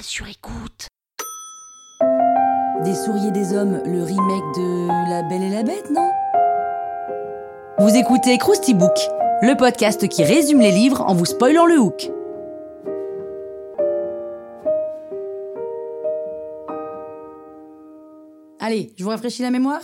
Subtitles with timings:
[0.00, 0.88] Sur écoute.
[2.84, 6.10] Des souris des hommes, le remake de La Belle et la Bête, non?
[7.78, 8.96] Vous écoutez Krusty Book,
[9.42, 12.10] le podcast qui résume les livres en vous spoilant le hook.
[18.60, 19.82] Allez, je vous rafraîchis la mémoire?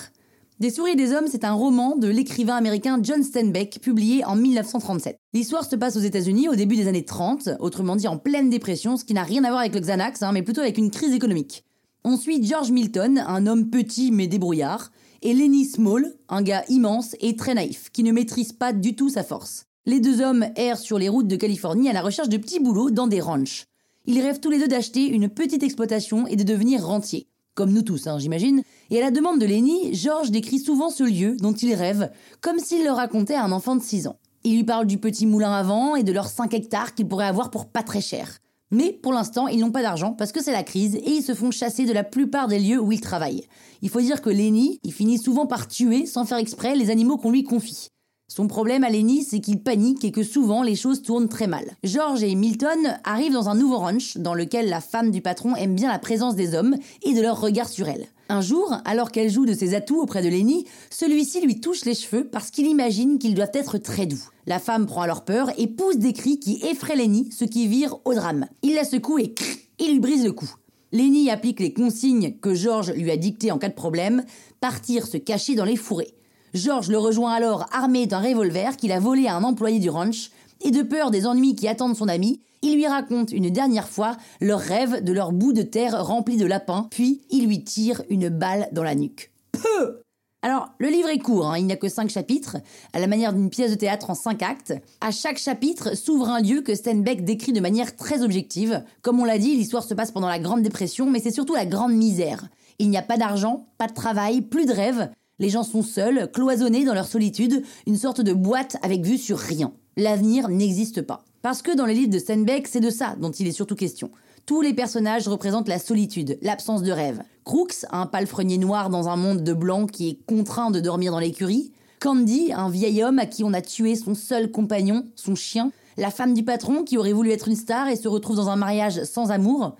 [0.61, 5.17] Des souris des hommes, c'est un roman de l'écrivain américain John Steinbeck, publié en 1937.
[5.33, 8.97] L'histoire se passe aux États-Unis au début des années 30, autrement dit en pleine dépression,
[8.97, 11.15] ce qui n'a rien à voir avec le Xanax, hein, mais plutôt avec une crise
[11.15, 11.63] économique.
[12.03, 14.91] On suit George Milton, un homme petit mais débrouillard,
[15.23, 19.11] et Lenny Small, un gars immense et très naïf, qui ne maîtrise pas du tout
[19.11, 19.67] sa force.
[19.87, 22.91] Les deux hommes errent sur les routes de Californie à la recherche de petits boulots
[22.91, 23.67] dans des ranchs.
[24.07, 27.29] Ils rêvent tous les deux d'acheter une petite exploitation et de devenir rentiers.
[27.59, 28.63] Comme nous tous, hein, j'imagine.
[28.89, 32.09] Et à la demande de Lenny, George décrit souvent ce lieu dont il rêve,
[32.41, 34.21] comme s'il le racontait à un enfant de 6 ans.
[34.45, 37.27] Il lui parle du petit moulin à vent et de leurs 5 hectares qu'il pourrait
[37.27, 38.39] avoir pour pas très cher.
[38.71, 41.35] Mais pour l'instant, ils n'ont pas d'argent parce que c'est la crise et ils se
[41.35, 43.49] font chasser de la plupart des lieux où ils travaillent.
[43.83, 47.17] Il faut dire que Lenny, il finit souvent par tuer sans faire exprès les animaux
[47.17, 47.89] qu'on lui confie.
[48.31, 51.65] Son problème à Lenny, c'est qu'il panique et que souvent les choses tournent très mal.
[51.83, 55.75] George et Milton arrivent dans un nouveau ranch dans lequel la femme du patron aime
[55.75, 58.07] bien la présence des hommes et de leur regard sur elle.
[58.29, 61.95] Un jour, alors qu'elle joue de ses atouts auprès de Lenny, celui-ci lui touche les
[61.95, 64.23] cheveux parce qu'il imagine qu'ils doivent être très doux.
[64.47, 67.97] La femme prend alors peur et pousse des cris qui effraient Lenny, ce qui vire
[68.05, 68.47] au drame.
[68.61, 69.35] Il la secoue et
[69.79, 70.51] il lui brise le cou.
[70.93, 74.23] Lenny applique les consignes que George lui a dictées en cas de problème,
[74.61, 76.15] partir se cacher dans les fourrés.
[76.55, 80.31] George le rejoint alors armé d'un revolver qu'il a volé à un employé du ranch,
[80.65, 84.17] et de peur des ennuis qui attendent son ami, il lui raconte une dernière fois
[84.41, 88.29] leur rêve de leur bout de terre rempli de lapins, puis il lui tire une
[88.29, 89.31] balle dans la nuque.
[89.53, 90.03] Peu
[90.41, 92.59] alors, le livre est court, hein, il n'y a que cinq chapitres,
[92.93, 94.73] à la manière d'une pièce de théâtre en cinq actes.
[95.01, 98.85] À chaque chapitre s'ouvre un lieu que Steinbeck décrit de manière très objective.
[99.03, 101.67] Comme on l'a dit, l'histoire se passe pendant la Grande Dépression, mais c'est surtout la
[101.67, 102.49] grande misère.
[102.79, 105.11] Il n'y a pas d'argent, pas de travail, plus de rêve.
[105.39, 109.39] Les gens sont seuls, cloisonnés dans leur solitude, une sorte de boîte avec vue sur
[109.39, 109.73] rien.
[109.97, 111.25] L'avenir n'existe pas.
[111.43, 114.11] Parce que dans les livres de Steinbeck, c'est de ça dont il est surtout question.
[114.47, 117.23] Tous les personnages représentent la solitude, l'absence de rêve.
[117.45, 121.21] Crooks, un palefrenier noir dans un monde de blancs qui est contraint de dormir dans
[121.21, 121.73] l'écurie.
[122.01, 125.71] Candy, un vieil homme à qui on a tué son seul compagnon, son chien.
[125.97, 128.57] La femme du patron qui aurait voulu être une star et se retrouve dans un
[128.57, 129.77] mariage sans amour.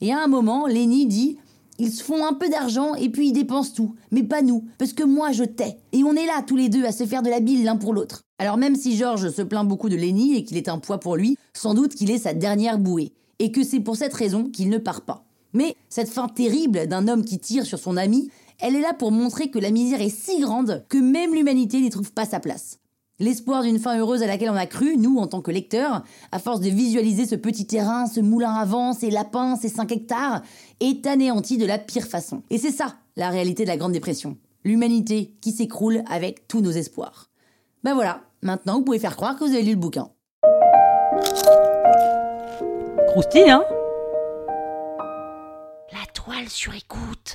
[0.00, 1.38] Et à un moment, Lenny dit
[1.80, 3.94] ils se font un peu d'argent et puis ils dépensent tout.
[4.10, 5.78] Mais pas nous, parce que moi je tais.
[5.92, 7.94] Et on est là tous les deux à se faire de la bile l'un pour
[7.94, 8.20] l'autre.
[8.38, 11.16] Alors même si George se plaint beaucoup de Lenny et qu'il est un poids pour
[11.16, 13.12] lui, sans doute qu'il est sa dernière bouée.
[13.38, 15.24] Et que c'est pour cette raison qu'il ne part pas.
[15.54, 19.10] Mais cette fin terrible d'un homme qui tire sur son ami, elle est là pour
[19.10, 22.78] montrer que la misère est si grande que même l'humanité n'y trouve pas sa place.
[23.20, 26.38] L'espoir d'une fin heureuse à laquelle on a cru, nous, en tant que lecteurs, à
[26.38, 30.40] force de visualiser ce petit terrain, ce moulin à vent, ces lapins, ces 5 hectares,
[30.80, 32.42] est anéanti de la pire façon.
[32.48, 34.38] Et c'est ça, la réalité de la Grande Dépression.
[34.64, 37.28] L'humanité qui s'écroule avec tous nos espoirs.
[37.84, 40.08] Ben voilà, maintenant vous pouvez faire croire que vous avez lu le bouquin.
[43.08, 43.64] Croustille, hein?
[45.92, 47.34] La toile sur écoute.